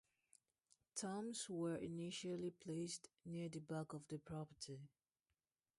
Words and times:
Tombs 0.95 1.47
were 1.47 1.75
initially 1.75 2.49
placed 2.49 3.09
near 3.23 3.49
the 3.49 3.59
back 3.59 3.93
of 3.93 4.01
the 4.07 4.17
property. 4.17 4.79